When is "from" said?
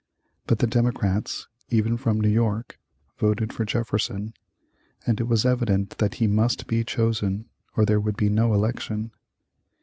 1.95-2.19